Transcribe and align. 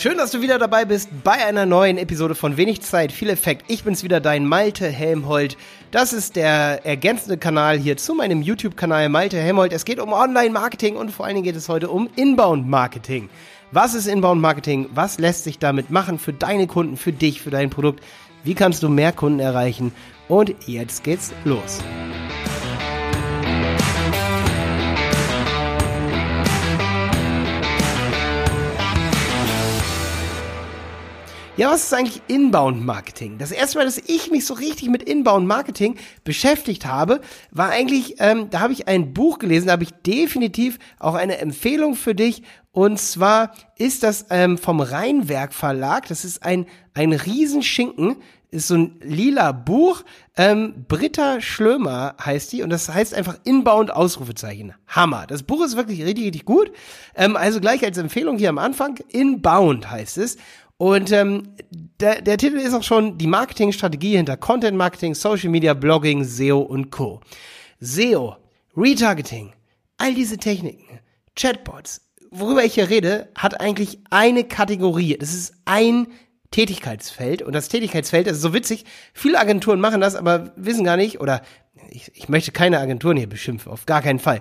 Schön, 0.00 0.16
dass 0.16 0.30
du 0.30 0.40
wieder 0.40 0.58
dabei 0.58 0.86
bist 0.86 1.10
bei 1.24 1.44
einer 1.44 1.66
neuen 1.66 1.98
Episode 1.98 2.34
von 2.34 2.56
Wenig 2.56 2.80
Zeit, 2.80 3.12
viel 3.12 3.28
Effekt. 3.28 3.66
Ich 3.68 3.84
bin's 3.84 4.02
wieder, 4.02 4.18
dein 4.18 4.46
Malte 4.46 4.88
Helmholt. 4.88 5.58
Das 5.90 6.14
ist 6.14 6.36
der 6.36 6.86
ergänzende 6.86 7.36
Kanal 7.36 7.76
hier 7.76 7.98
zu 7.98 8.14
meinem 8.14 8.40
YouTube-Kanal 8.40 9.10
Malte 9.10 9.36
Helmholt. 9.36 9.74
Es 9.74 9.84
geht 9.84 10.00
um 10.00 10.14
Online-Marketing 10.14 10.96
und 10.96 11.10
vor 11.10 11.26
allen 11.26 11.34
Dingen 11.34 11.44
geht 11.44 11.54
es 11.54 11.68
heute 11.68 11.90
um 11.90 12.08
Inbound-Marketing. 12.16 13.28
Was 13.72 13.92
ist 13.92 14.06
Inbound-Marketing? 14.06 14.88
Was 14.94 15.18
lässt 15.18 15.44
sich 15.44 15.58
damit 15.58 15.90
machen 15.90 16.18
für 16.18 16.32
deine 16.32 16.66
Kunden, 16.66 16.96
für 16.96 17.12
dich, 17.12 17.42
für 17.42 17.50
dein 17.50 17.68
Produkt? 17.68 18.02
Wie 18.42 18.54
kannst 18.54 18.82
du 18.82 18.88
mehr 18.88 19.12
Kunden 19.12 19.40
erreichen? 19.40 19.92
Und 20.28 20.54
jetzt 20.66 21.04
geht's 21.04 21.34
los. 21.44 21.82
Ja, 31.60 31.70
was 31.70 31.82
ist 31.82 31.92
eigentlich 31.92 32.22
Inbound 32.26 32.86
Marketing? 32.86 33.36
Das 33.36 33.52
erste 33.52 33.76
Mal, 33.76 33.84
dass 33.84 33.98
ich 33.98 34.30
mich 34.30 34.46
so 34.46 34.54
richtig 34.54 34.88
mit 34.88 35.02
Inbound 35.02 35.46
Marketing 35.46 35.98
beschäftigt 36.24 36.86
habe, 36.86 37.20
war 37.50 37.68
eigentlich, 37.68 38.14
ähm, 38.18 38.48
da 38.48 38.60
habe 38.60 38.72
ich 38.72 38.88
ein 38.88 39.12
Buch 39.12 39.38
gelesen, 39.38 39.66
da 39.66 39.72
habe 39.72 39.82
ich 39.82 39.92
definitiv 39.92 40.78
auch 40.98 41.12
eine 41.12 41.36
Empfehlung 41.36 41.96
für 41.96 42.14
dich. 42.14 42.44
Und 42.72 42.98
zwar 42.98 43.52
ist 43.76 44.04
das 44.04 44.24
ähm, 44.30 44.56
vom 44.56 44.80
Rheinwerk 44.80 45.52
Verlag. 45.52 46.08
Das 46.08 46.24
ist 46.24 46.42
ein, 46.42 46.64
ein 46.94 47.12
Riesenschinken 47.12 48.16
ist 48.50 48.68
so 48.68 48.76
ein 48.76 48.98
lila 49.02 49.52
Buch. 49.52 50.02
Ähm, 50.38 50.86
Britta 50.88 51.42
Schlömer 51.42 52.14
heißt 52.24 52.52
die 52.52 52.62
und 52.62 52.70
das 52.70 52.88
heißt 52.88 53.12
einfach 53.12 53.36
Inbound 53.44 53.92
Ausrufezeichen. 53.92 54.72
Hammer. 54.88 55.26
Das 55.26 55.42
Buch 55.42 55.62
ist 55.62 55.76
wirklich 55.76 56.02
richtig, 56.04 56.24
richtig 56.24 56.44
gut. 56.46 56.72
Ähm, 57.14 57.36
also 57.36 57.60
gleich 57.60 57.84
als 57.84 57.98
Empfehlung 57.98 58.38
hier 58.38 58.48
am 58.48 58.58
Anfang. 58.58 58.98
Inbound 59.10 59.90
heißt 59.90 60.16
es. 60.16 60.38
Und 60.80 61.12
ähm, 61.12 61.42
der, 62.00 62.22
der 62.22 62.38
Titel 62.38 62.56
ist 62.56 62.72
auch 62.72 62.82
schon 62.82 63.18
die 63.18 63.26
Marketingstrategie 63.26 64.16
hinter 64.16 64.38
Content 64.38 64.78
Marketing, 64.78 65.14
Social 65.14 65.50
Media, 65.50 65.74
Blogging, 65.74 66.24
SEO 66.24 66.60
und 66.60 66.90
Co. 66.90 67.20
SEO, 67.80 68.36
Retargeting, 68.74 69.52
all 69.98 70.14
diese 70.14 70.38
Techniken, 70.38 71.00
Chatbots, 71.36 72.00
worüber 72.30 72.64
ich 72.64 72.76
hier 72.76 72.88
rede, 72.88 73.28
hat 73.34 73.60
eigentlich 73.60 73.98
eine 74.08 74.42
Kategorie. 74.44 75.18
Das 75.18 75.34
ist 75.34 75.52
ein 75.66 76.06
Tätigkeitsfeld. 76.50 77.42
Und 77.42 77.52
das 77.52 77.68
Tätigkeitsfeld 77.68 78.26
das 78.26 78.38
ist 78.38 78.42
so 78.42 78.54
witzig. 78.54 78.86
Viele 79.12 79.38
Agenturen 79.38 79.80
machen 79.80 80.00
das, 80.00 80.16
aber 80.16 80.54
wissen 80.56 80.84
gar 80.84 80.96
nicht, 80.96 81.20
oder 81.20 81.42
ich, 81.90 82.10
ich 82.14 82.30
möchte 82.30 82.52
keine 82.52 82.80
Agenturen 82.80 83.18
hier 83.18 83.28
beschimpfen, 83.28 83.70
auf 83.70 83.84
gar 83.84 84.00
keinen 84.00 84.18
Fall. 84.18 84.40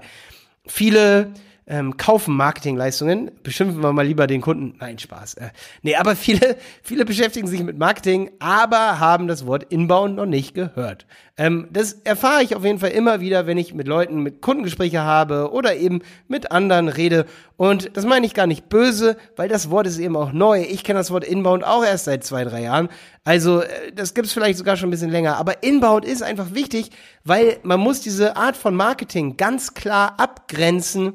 Viele 0.65 1.33
ähm, 1.69 1.97
kaufen 1.97 2.35
Marketingleistungen, 2.35 3.29
beschimpfen 3.43 3.81
wir 3.81 3.93
mal 3.93 4.05
lieber 4.05 4.25
den 4.25 4.41
Kunden. 4.41 4.75
Nein, 4.79 4.97
Spaß. 4.97 5.35
Äh, 5.35 5.49
nee, 5.83 5.95
aber 5.95 6.15
viele, 6.15 6.57
viele 6.83 7.05
beschäftigen 7.05 7.47
sich 7.47 7.61
mit 7.61 7.77
Marketing, 7.77 8.31
aber 8.39 8.99
haben 8.99 9.27
das 9.27 9.45
Wort 9.45 9.67
Inbound 9.69 10.15
noch 10.15 10.25
nicht 10.25 10.55
gehört. 10.55 11.05
Ähm, 11.37 11.67
das 11.71 11.93
erfahre 11.93 12.41
ich 12.41 12.55
auf 12.55 12.65
jeden 12.65 12.79
Fall 12.79 12.89
immer 12.89 13.21
wieder, 13.21 13.45
wenn 13.45 13.59
ich 13.59 13.75
mit 13.75 13.87
Leuten 13.87 14.23
mit 14.23 14.41
Kundengespräche 14.41 15.01
habe 15.01 15.51
oder 15.51 15.75
eben 15.75 16.01
mit 16.27 16.51
anderen 16.51 16.89
rede. 16.89 17.27
Und 17.55 17.95
das 17.95 18.05
meine 18.05 18.25
ich 18.25 18.33
gar 18.33 18.47
nicht 18.47 18.67
böse, 18.67 19.15
weil 19.35 19.47
das 19.47 19.69
Wort 19.69 19.85
ist 19.85 19.99
eben 19.99 20.15
auch 20.15 20.31
neu. 20.31 20.61
Ich 20.61 20.83
kenne 20.83 20.99
das 20.99 21.11
Wort 21.11 21.23
Inbound 21.23 21.63
auch 21.63 21.85
erst 21.85 22.05
seit 22.05 22.23
zwei, 22.23 22.45
drei 22.45 22.63
Jahren. 22.63 22.89
Also 23.23 23.61
äh, 23.61 23.91
das 23.93 24.15
gibt 24.15 24.25
es 24.25 24.33
vielleicht 24.33 24.57
sogar 24.57 24.75
schon 24.75 24.89
ein 24.89 24.91
bisschen 24.91 25.11
länger. 25.11 25.37
Aber 25.37 25.61
Inbound 25.61 26.03
ist 26.03 26.23
einfach 26.23 26.55
wichtig, 26.55 26.89
weil 27.23 27.57
man 27.61 27.79
muss 27.79 28.01
diese 28.01 28.37
Art 28.37 28.57
von 28.57 28.73
Marketing 28.73 29.37
ganz 29.37 29.75
klar 29.75 30.15
abgrenzen 30.19 31.13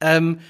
ähm, 0.00 0.40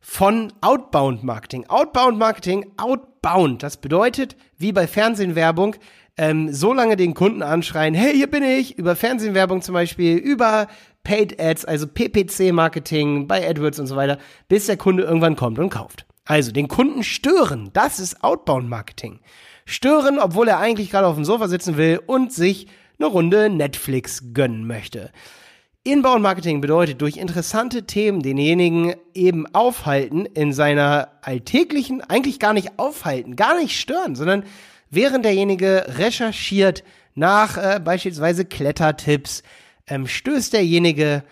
von 0.00 0.52
Outbound 0.60 1.22
Marketing. 1.22 1.66
Outbound 1.68 2.18
Marketing, 2.18 2.72
Outbound, 2.76 3.62
das 3.62 3.76
bedeutet, 3.76 4.36
wie 4.56 4.72
bei 4.72 4.86
Fernsehwerbung, 4.86 5.76
ähm, 6.16 6.52
so 6.52 6.72
lange 6.72 6.96
den 6.96 7.14
Kunden 7.14 7.42
anschreien, 7.42 7.94
hey, 7.94 8.14
hier 8.14 8.30
bin 8.30 8.42
ich, 8.42 8.78
über 8.78 8.96
Fernsehwerbung 8.96 9.62
zum 9.62 9.74
Beispiel, 9.74 10.16
über 10.16 10.66
Paid 11.02 11.40
Ads, 11.40 11.64
also 11.64 11.86
PPC-Marketing 11.86 13.26
bei 13.26 13.48
AdWords 13.48 13.78
und 13.78 13.86
so 13.86 13.96
weiter, 13.96 14.18
bis 14.48 14.66
der 14.66 14.76
Kunde 14.76 15.02
irgendwann 15.02 15.36
kommt 15.36 15.58
und 15.58 15.70
kauft. 15.70 16.06
Also 16.24 16.52
den 16.52 16.68
Kunden 16.68 17.02
stören, 17.02 17.70
das 17.72 17.98
ist 17.98 18.22
Outbound-Marketing. 18.22 19.20
Stören, 19.64 20.18
obwohl 20.18 20.48
er 20.48 20.58
eigentlich 20.58 20.90
gerade 20.90 21.06
auf 21.06 21.14
dem 21.14 21.24
Sofa 21.24 21.48
sitzen 21.48 21.76
will 21.76 22.00
und 22.06 22.32
sich 22.32 22.66
eine 22.98 23.08
Runde 23.08 23.48
Netflix 23.48 24.32
gönnen 24.34 24.66
möchte. 24.66 25.10
Inbound 25.82 26.22
Marketing 26.22 26.60
bedeutet 26.60 27.00
durch 27.00 27.16
interessante 27.16 27.86
Themen 27.86 28.20
denjenigen 28.20 28.94
eben 29.14 29.46
aufhalten 29.54 30.26
in 30.26 30.52
seiner 30.52 31.08
alltäglichen, 31.22 32.02
eigentlich 32.02 32.38
gar 32.38 32.52
nicht 32.52 32.78
aufhalten, 32.78 33.34
gar 33.34 33.58
nicht 33.58 33.80
stören, 33.80 34.14
sondern 34.14 34.44
während 34.90 35.24
derjenige 35.24 35.86
recherchiert 35.88 36.84
nach 37.14 37.56
äh, 37.56 37.80
beispielsweise 37.82 38.44
Klettertipps, 38.44 39.42
ähm, 39.86 40.06
stößt 40.06 40.52
derjenige 40.52 41.24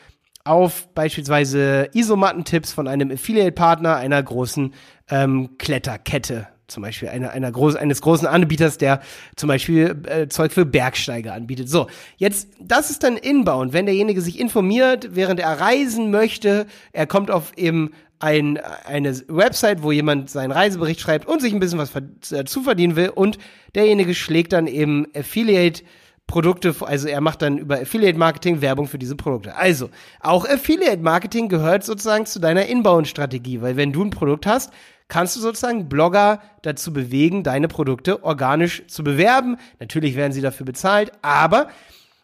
auf 0.44 0.88
beispielsweise 0.94 1.90
Isomattentipps 1.92 2.72
von 2.72 2.88
einem 2.88 3.10
Affiliate-Partner 3.10 3.96
einer 3.96 4.22
großen 4.22 4.72
ähm, 5.10 5.58
Kletterkette 5.58 6.48
zum 6.68 6.82
Beispiel 6.82 7.08
einer, 7.08 7.30
einer 7.30 7.50
groß, 7.50 7.76
eines 7.76 8.00
großen 8.00 8.26
Anbieters, 8.26 8.78
der 8.78 9.00
zum 9.36 9.48
Beispiel 9.48 10.00
äh, 10.06 10.28
Zeug 10.28 10.52
für 10.52 10.64
Bergsteiger 10.64 11.34
anbietet. 11.34 11.68
So, 11.68 11.88
jetzt, 12.16 12.48
das 12.60 12.90
ist 12.90 13.02
dann 13.02 13.16
Inbound, 13.16 13.72
wenn 13.72 13.86
derjenige 13.86 14.20
sich 14.20 14.38
informiert, 14.38 15.16
während 15.16 15.40
er 15.40 15.60
reisen 15.60 16.10
möchte, 16.10 16.66
er 16.92 17.06
kommt 17.06 17.30
auf 17.30 17.52
eben 17.56 17.90
ein, 18.20 18.58
eine 18.84 19.16
Website, 19.28 19.82
wo 19.82 19.92
jemand 19.92 20.28
seinen 20.30 20.52
Reisebericht 20.52 21.00
schreibt 21.00 21.26
und 21.26 21.40
sich 21.40 21.52
ein 21.52 21.60
bisschen 21.60 21.78
was 21.78 21.92
dazu 22.30 22.62
verdienen 22.62 22.96
will 22.96 23.10
und 23.10 23.38
derjenige 23.74 24.14
schlägt 24.14 24.52
dann 24.52 24.66
eben 24.66 25.06
Affiliate 25.14 25.82
Produkte, 26.26 26.74
also 26.80 27.08
er 27.08 27.22
macht 27.22 27.40
dann 27.40 27.56
über 27.56 27.80
Affiliate 27.80 28.18
Marketing 28.18 28.60
Werbung 28.60 28.86
für 28.86 28.98
diese 28.98 29.16
Produkte. 29.16 29.56
Also, 29.56 29.88
auch 30.20 30.46
Affiliate 30.46 31.02
Marketing 31.02 31.48
gehört 31.48 31.84
sozusagen 31.84 32.26
zu 32.26 32.38
deiner 32.38 32.66
Inbound 32.66 33.08
Strategie, 33.08 33.62
weil 33.62 33.76
wenn 33.76 33.92
du 33.92 34.04
ein 34.04 34.10
Produkt 34.10 34.46
hast, 34.46 34.70
kannst 35.08 35.36
du 35.36 35.40
sozusagen 35.40 35.88
Blogger 35.88 36.40
dazu 36.62 36.92
bewegen, 36.92 37.42
deine 37.42 37.68
Produkte 37.68 38.22
organisch 38.22 38.86
zu 38.86 39.02
bewerben. 39.02 39.56
Natürlich 39.80 40.16
werden 40.16 40.32
sie 40.32 40.42
dafür 40.42 40.66
bezahlt, 40.66 41.12
aber 41.22 41.68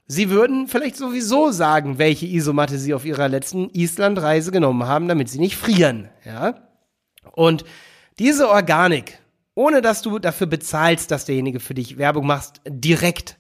sie 0.07 0.31
würden 0.31 0.69
vielleicht 0.69 0.97
sowieso 0.97 1.51
sagen, 1.51 1.99
welche 1.99 2.27
Isomatte 2.27 2.79
sie 2.79 2.95
auf 2.95 3.05
ihrer 3.05 3.29
letzten 3.29 3.71
Islandreise 3.71 4.53
genommen 4.53 4.87
haben, 4.87 5.09
damit 5.09 5.29
sie 5.31 5.41
nicht 5.41 5.57
frieren, 5.57 6.09
ja? 6.25 6.55
Und 7.33 7.65
diese 8.19 8.49
Organik, 8.49 9.19
ohne 9.55 9.83
dass 9.83 10.03
du 10.03 10.19
dafür 10.19 10.47
bezahlst, 10.47 11.11
dass 11.11 11.25
derjenige 11.25 11.59
für 11.59 11.75
dich 11.75 11.99
Werbung 11.99 12.27
macht, 12.27 12.61
direkt 12.69 13.39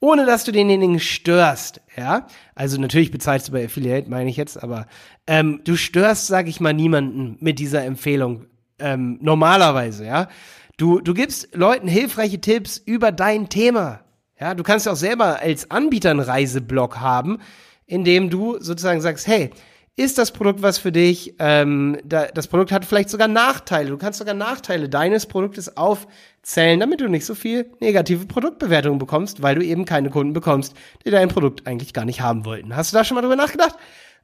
ohne 0.00 0.26
dass 0.26 0.44
du 0.44 0.52
denjenigen 0.52 1.00
störst, 1.00 1.80
ja. 1.96 2.26
Also 2.54 2.78
natürlich 2.78 3.10
bezahlst 3.10 3.48
du 3.48 3.52
bei 3.52 3.64
Affiliate, 3.64 4.10
meine 4.10 4.28
ich 4.28 4.36
jetzt, 4.36 4.62
aber 4.62 4.86
ähm, 5.26 5.62
du 5.64 5.76
störst, 5.76 6.26
sag 6.26 6.46
ich 6.46 6.60
mal, 6.60 6.74
niemanden 6.74 7.38
mit 7.40 7.58
dieser 7.58 7.84
Empfehlung 7.84 8.44
ähm, 8.84 9.18
normalerweise, 9.20 10.04
ja. 10.04 10.28
Du, 10.76 11.00
du 11.00 11.14
gibst 11.14 11.54
Leuten 11.54 11.88
hilfreiche 11.88 12.40
Tipps 12.40 12.76
über 12.78 13.12
dein 13.12 13.48
Thema. 13.48 14.00
Ja, 14.38 14.54
du 14.54 14.62
kannst 14.62 14.88
auch 14.88 14.96
selber 14.96 15.40
als 15.40 15.70
Anbieter 15.70 16.10
einen 16.10 16.20
Reiseblog 16.20 17.00
haben, 17.00 17.38
in 17.86 18.04
dem 18.04 18.28
du 18.30 18.58
sozusagen 18.58 19.00
sagst, 19.00 19.26
hey, 19.26 19.50
ist 19.96 20.18
das 20.18 20.32
Produkt 20.32 20.60
was 20.62 20.78
für 20.78 20.90
dich? 20.90 21.34
Ähm, 21.38 21.98
da, 22.04 22.26
das 22.26 22.48
Produkt 22.48 22.72
hat 22.72 22.84
vielleicht 22.84 23.08
sogar 23.08 23.28
Nachteile. 23.28 23.90
Du 23.90 23.96
kannst 23.96 24.18
sogar 24.18 24.34
Nachteile 24.34 24.88
deines 24.88 25.26
Produktes 25.26 25.76
aufzählen, 25.76 26.80
damit 26.80 27.00
du 27.00 27.08
nicht 27.08 27.24
so 27.24 27.36
viel 27.36 27.70
negative 27.78 28.26
Produktbewertungen 28.26 28.98
bekommst, 28.98 29.40
weil 29.40 29.54
du 29.54 29.64
eben 29.64 29.84
keine 29.84 30.10
Kunden 30.10 30.32
bekommst, 30.32 30.74
die 31.06 31.10
dein 31.10 31.28
Produkt 31.28 31.68
eigentlich 31.68 31.92
gar 31.92 32.04
nicht 32.04 32.20
haben 32.20 32.44
wollten. 32.44 32.74
Hast 32.74 32.92
du 32.92 32.96
da 32.96 33.04
schon 33.04 33.14
mal 33.14 33.20
drüber 33.20 33.36
nachgedacht? 33.36 33.76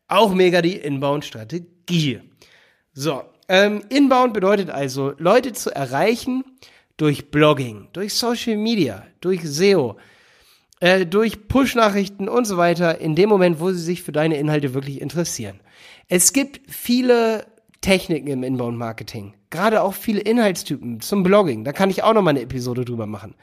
Auch 0.09 0.35
mega 0.35 0.61
die 0.61 0.75
Inbound-Strategie. 0.75 2.21
So, 2.93 3.23
ähm, 3.51 3.83
Inbound 3.89 4.33
bedeutet 4.33 4.71
also, 4.71 5.13
Leute 5.19 5.53
zu 5.53 5.75
erreichen 5.75 6.45
durch 6.97 7.33
Blogging, 7.33 7.89
durch 7.93 8.15
Social 8.15 8.57
Media, 8.57 9.03
durch 9.21 9.41
SEO, 9.43 9.97
äh, 10.79 11.05
durch 11.05 11.49
Push-Nachrichten 11.49 12.29
und 12.29 12.45
so 12.45 12.59
weiter, 12.59 13.01
in 13.01 13.17
dem 13.17 13.29
Moment, 13.29 13.59
wo 13.59 13.73
sie 13.73 13.81
sich 13.81 14.05
für 14.05 14.13
deine 14.13 14.37
Inhalte 14.37 14.73
wirklich 14.73 15.01
interessieren. 15.01 15.59
Es 16.07 16.33
gibt 16.33 16.61
viele 16.71 17.45
Techniken 17.81 18.29
im 18.29 18.45
Inbound-Marketing, 18.45 19.35
gerade 19.51 19.83
auch 19.83 19.95
viele 19.95 20.21
Inhaltstypen 20.21 21.01
zum 21.01 21.25
Blogging. 21.25 21.65
Da 21.65 21.73
kann 21.73 21.91
ich 21.91 22.05
auch 22.05 22.15
noch 22.15 22.23
mal 22.23 22.31
eine 22.31 22.43
Episode 22.43 22.85
drüber 22.85 23.07
machen. 23.07 23.35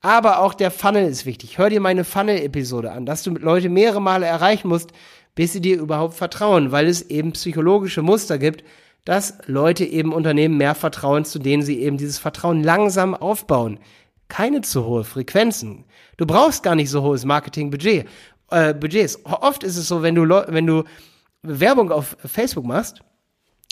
Aber 0.00 0.40
auch 0.40 0.54
der 0.54 0.70
Funnel 0.70 1.06
ist 1.06 1.26
wichtig. 1.26 1.58
Hör 1.58 1.68
dir 1.68 1.82
meine 1.82 2.04
Funnel-Episode 2.04 2.92
an, 2.92 3.04
dass 3.04 3.24
du 3.24 3.32
Leute 3.32 3.68
mehrere 3.68 4.00
Male 4.00 4.24
erreichen 4.24 4.68
musst, 4.68 4.92
bis 5.34 5.52
sie 5.52 5.60
dir 5.60 5.78
überhaupt 5.78 6.14
vertrauen, 6.14 6.72
weil 6.72 6.86
es 6.86 7.02
eben 7.10 7.32
psychologische 7.32 8.00
Muster 8.00 8.38
gibt, 8.38 8.64
dass 9.04 9.38
Leute 9.46 9.84
eben 9.84 10.12
Unternehmen 10.12 10.56
mehr 10.56 10.74
vertrauen, 10.74 11.24
zu 11.24 11.38
denen 11.38 11.62
sie 11.62 11.80
eben 11.80 11.96
dieses 11.96 12.18
Vertrauen 12.18 12.62
langsam 12.62 13.14
aufbauen. 13.14 13.78
Keine 14.28 14.60
zu 14.60 14.84
hohe 14.84 15.04
Frequenzen. 15.04 15.84
Du 16.16 16.26
brauchst 16.26 16.62
gar 16.62 16.74
nicht 16.74 16.90
so 16.90 17.02
hohes 17.02 17.24
Marketingbudget. 17.24 18.06
Äh, 18.50 18.74
Budgets. 18.74 19.24
Oft 19.24 19.62
ist 19.62 19.76
es 19.76 19.88
so, 19.88 20.02
wenn 20.02 20.14
du, 20.14 20.28
wenn 20.28 20.66
du 20.66 20.84
Werbung 21.42 21.90
auf 21.90 22.16
Facebook 22.24 22.64
machst, 22.64 23.02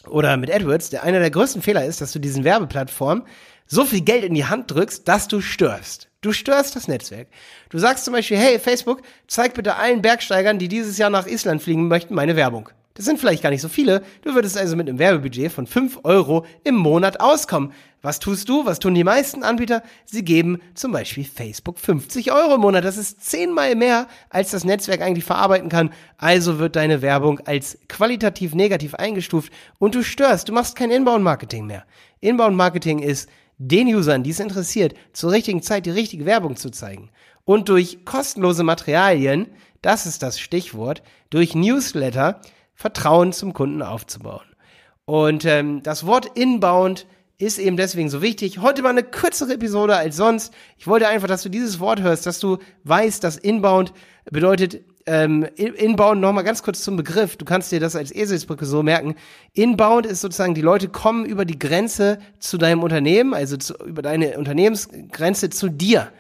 oder 0.06 0.36
mit 0.36 0.50
AdWords, 0.50 0.90
der 0.90 1.02
einer 1.02 1.18
der 1.18 1.30
größten 1.30 1.62
Fehler 1.62 1.84
ist, 1.84 2.00
dass 2.00 2.12
du 2.12 2.18
diesen 2.18 2.44
Werbeplattformen 2.44 3.24
so 3.66 3.84
viel 3.84 4.00
Geld 4.00 4.24
in 4.24 4.34
die 4.34 4.46
Hand 4.46 4.70
drückst, 4.70 5.06
dass 5.06 5.28
du 5.28 5.40
störst. 5.40 6.08
Du 6.20 6.32
störst 6.32 6.74
das 6.74 6.88
Netzwerk. 6.88 7.28
Du 7.68 7.78
sagst 7.78 8.04
zum 8.04 8.14
Beispiel, 8.14 8.38
hey 8.38 8.58
Facebook, 8.58 9.02
zeig 9.26 9.54
bitte 9.54 9.76
allen 9.76 10.02
Bergsteigern, 10.02 10.58
die 10.58 10.68
dieses 10.68 10.98
Jahr 10.98 11.10
nach 11.10 11.26
Island 11.26 11.62
fliegen 11.62 11.88
möchten, 11.88 12.14
meine 12.14 12.34
Werbung. 12.34 12.70
Das 12.98 13.04
sind 13.04 13.20
vielleicht 13.20 13.44
gar 13.44 13.50
nicht 13.50 13.60
so 13.60 13.68
viele. 13.68 14.02
Du 14.22 14.34
würdest 14.34 14.58
also 14.58 14.74
mit 14.74 14.88
einem 14.88 14.98
Werbebudget 14.98 15.52
von 15.52 15.68
5 15.68 16.00
Euro 16.02 16.44
im 16.64 16.74
Monat 16.74 17.20
auskommen. 17.20 17.72
Was 18.02 18.18
tust 18.18 18.48
du? 18.48 18.66
Was 18.66 18.80
tun 18.80 18.92
die 18.92 19.04
meisten 19.04 19.44
Anbieter? 19.44 19.84
Sie 20.04 20.24
geben 20.24 20.60
zum 20.74 20.90
Beispiel 20.90 21.24
Facebook 21.24 21.78
50 21.78 22.32
Euro 22.32 22.56
im 22.56 22.60
Monat. 22.60 22.84
Das 22.84 22.96
ist 22.96 23.24
zehnmal 23.24 23.76
mehr, 23.76 24.08
als 24.30 24.50
das 24.50 24.64
Netzwerk 24.64 25.00
eigentlich 25.00 25.24
verarbeiten 25.24 25.68
kann. 25.68 25.92
Also 26.16 26.58
wird 26.58 26.74
deine 26.74 27.00
Werbung 27.00 27.38
als 27.46 27.78
qualitativ 27.86 28.56
negativ 28.56 28.96
eingestuft 28.96 29.52
und 29.78 29.94
du 29.94 30.02
störst. 30.02 30.48
Du 30.48 30.52
machst 30.52 30.74
kein 30.74 30.90
Inbound-Marketing 30.90 31.66
mehr. 31.66 31.84
Inbound-Marketing 32.18 32.98
ist, 32.98 33.28
den 33.58 33.86
Usern, 33.94 34.24
die 34.24 34.30
es 34.30 34.40
interessiert, 34.40 34.94
zur 35.12 35.30
richtigen 35.30 35.62
Zeit 35.62 35.86
die 35.86 35.90
richtige 35.90 36.26
Werbung 36.26 36.56
zu 36.56 36.70
zeigen. 36.70 37.10
Und 37.44 37.68
durch 37.68 38.04
kostenlose 38.04 38.64
Materialien, 38.64 39.46
das 39.82 40.04
ist 40.04 40.24
das 40.24 40.40
Stichwort, 40.40 41.04
durch 41.30 41.54
Newsletter, 41.54 42.40
Vertrauen 42.78 43.32
zum 43.32 43.54
Kunden 43.54 43.82
aufzubauen. 43.82 44.46
Und 45.04 45.44
ähm, 45.44 45.82
das 45.82 46.06
Wort 46.06 46.38
Inbound 46.38 47.08
ist 47.36 47.58
eben 47.58 47.76
deswegen 47.76 48.08
so 48.08 48.22
wichtig. 48.22 48.60
Heute 48.60 48.82
mal 48.82 48.90
eine 48.90 49.02
kürzere 49.02 49.54
Episode 49.54 49.96
als 49.96 50.16
sonst. 50.16 50.54
Ich 50.76 50.86
wollte 50.86 51.08
einfach, 51.08 51.26
dass 51.26 51.42
du 51.42 51.48
dieses 51.48 51.80
Wort 51.80 52.00
hörst, 52.00 52.24
dass 52.24 52.38
du 52.38 52.58
weißt, 52.84 53.24
dass 53.24 53.36
Inbound 53.36 53.92
bedeutet, 54.30 54.80
ähm, 55.06 55.42
Inbound 55.56 56.20
nochmal 56.20 56.44
ganz 56.44 56.62
kurz 56.62 56.84
zum 56.84 56.96
Begriff. 56.96 57.36
Du 57.36 57.44
kannst 57.44 57.72
dir 57.72 57.80
das 57.80 57.96
als 57.96 58.14
Eselsbrücke 58.14 58.64
so 58.64 58.84
merken. 58.84 59.16
Inbound 59.54 60.06
ist 60.06 60.20
sozusagen, 60.20 60.54
die 60.54 60.60
Leute 60.60 60.88
kommen 60.88 61.24
über 61.26 61.44
die 61.44 61.58
Grenze 61.58 62.20
zu 62.38 62.58
deinem 62.58 62.84
Unternehmen, 62.84 63.34
also 63.34 63.56
zu, 63.56 63.74
über 63.78 64.02
deine 64.02 64.38
Unternehmensgrenze 64.38 65.50
zu 65.50 65.68
dir. 65.68 66.12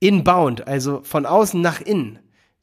Inbound, 0.00 0.66
also 0.66 1.02
von 1.04 1.26
außen 1.26 1.60
nach 1.60 1.80
innen. 1.80 2.18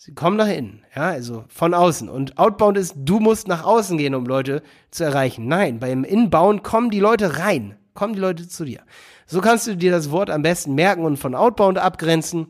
Sie 0.05 0.13
kommen 0.13 0.35
nach 0.35 0.50
innen, 0.50 0.83
ja, 0.94 1.03
also 1.03 1.45
von 1.47 1.73
außen. 1.73 2.09
Und 2.09 2.38
Outbound 2.38 2.77
ist, 2.77 2.94
du 2.97 3.21
musst 3.21 3.47
nach 3.47 3.63
außen 3.63 3.97
gehen, 3.97 4.15
um 4.15 4.25
Leute 4.25 4.61
zu 4.91 5.05
erreichen. 5.05 5.47
Nein, 5.47 5.79
beim 5.79 6.03
Inbound 6.03 6.61
kommen 6.61 6.89
die 6.89 7.00
Leute 7.00 7.38
rein, 7.38 7.77
kommen 7.94 8.11
die 8.11 8.19
Leute 8.19 8.45
zu 8.50 8.65
dir. 8.65 8.81
So 9.27 9.39
kannst 9.39 9.65
du 9.65 9.77
dir 9.77 9.91
das 9.91 10.11
Wort 10.11 10.29
am 10.29 10.41
besten 10.41 10.75
merken 10.75 11.05
und 11.05 11.15
von 11.15 11.35
Outbound 11.35 11.77
abgrenzen. 11.77 12.47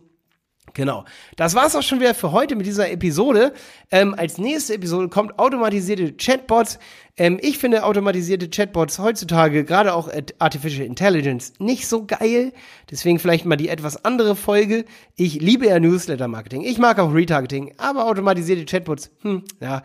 Genau. 0.73 1.05
Das 1.35 1.53
war's 1.53 1.75
auch 1.75 1.83
schon 1.83 1.99
wieder 1.99 2.15
für 2.15 2.31
heute 2.31 2.55
mit 2.55 2.65
dieser 2.65 2.89
Episode. 2.89 3.53
Ähm, 3.91 4.15
als 4.17 4.39
nächste 4.39 4.73
Episode 4.73 5.07
kommt 5.07 5.37
automatisierte 5.37 6.13
Chatbots. 6.13 6.79
Ähm, 7.15 7.37
ich 7.41 7.59
finde 7.59 7.83
automatisierte 7.83 8.49
Chatbots 8.49 8.97
heutzutage, 8.97 9.65
gerade 9.65 9.93
auch 9.93 10.09
Artificial 10.39 10.85
Intelligence, 10.85 11.53
nicht 11.59 11.87
so 11.87 12.05
geil. 12.05 12.53
Deswegen 12.89 13.19
vielleicht 13.19 13.45
mal 13.45 13.55
die 13.55 13.69
etwas 13.69 14.03
andere 14.03 14.35
Folge. 14.35 14.85
Ich 15.15 15.35
liebe 15.35 15.67
ja 15.67 15.79
Newsletter-Marketing. 15.79 16.61
Ich 16.63 16.79
mag 16.79 16.97
auch 16.97 17.13
Retargeting, 17.13 17.75
aber 17.77 18.07
automatisierte 18.07 18.65
Chatbots, 18.65 19.11
hm, 19.21 19.43
ja 19.59 19.83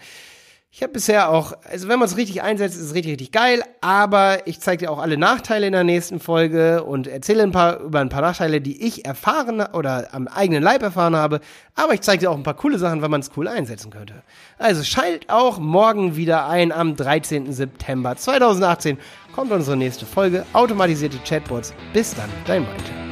ich 0.71 0.83
habe 0.83 0.93
bisher 0.93 1.31
auch, 1.31 1.55
also 1.65 1.89
wenn 1.89 1.99
man 1.99 2.07
es 2.07 2.17
richtig 2.17 2.43
einsetzt, 2.43 2.77
ist 2.77 2.83
es 2.83 2.95
richtig, 2.95 3.13
richtig 3.13 3.33
geil, 3.33 3.63
aber 3.81 4.47
ich 4.47 4.61
zeige 4.61 4.85
dir 4.85 4.91
auch 4.93 4.99
alle 4.99 5.17
Nachteile 5.17 5.67
in 5.67 5.73
der 5.73 5.83
nächsten 5.83 6.21
Folge 6.21 6.85
und 6.85 7.07
erzähle 7.07 7.43
ein 7.43 7.53
paar 7.53 7.81
über 7.81 8.01
ein 8.01 8.11
paar 8.11 8.21
Nachteile, 8.21 8.61
die 8.61 8.87
ich 8.87 9.07
erfahren 9.07 9.63
oder 9.73 10.09
am 10.13 10.29
eigenen 10.29 10.63
Leib 10.63 10.83
erfahren 10.83 11.17
habe, 11.17 11.41
aber 11.75 11.95
ich 11.95 12.03
zeige 12.03 12.21
dir 12.21 12.31
auch 12.31 12.37
ein 12.37 12.43
paar 12.43 12.55
coole 12.55 12.79
Sachen, 12.79 13.01
wenn 13.01 13.11
man 13.11 13.23
es 13.23 13.31
cool 13.37 13.49
einsetzen 13.49 13.91
könnte. 13.91 14.23
Also 14.59 14.85
schalt 14.85 15.31
auch 15.31 15.59
morgen 15.59 16.17
wieder 16.17 16.49
ein 16.49 16.71
am 16.71 16.97
13. 16.97 17.51
September 17.53 18.17
2018 18.17 18.99
kommt 19.33 19.51
unsere 19.53 19.77
nächste 19.77 20.05
Folge 20.05 20.45
automatisierte 20.53 21.19
Chatbots. 21.27 21.73
Bis 21.95 22.15
dann, 22.15 22.29
dein 22.47 22.65
Malte. 22.65 23.08